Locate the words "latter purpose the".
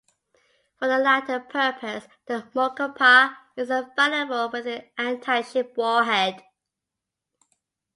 0.97-2.47